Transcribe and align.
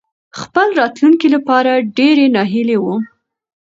خپل 0.39 0.67
راتلونکې 0.79 1.27
لپاره 1.35 1.71
ډېرې 1.97 2.25
ناهيلې 2.35 2.77
وم. 2.79 3.01